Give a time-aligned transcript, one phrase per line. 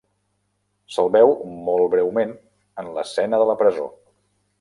[0.95, 1.33] Se'l veu
[1.67, 2.31] molt breument
[2.85, 3.87] en l'escena de la presó.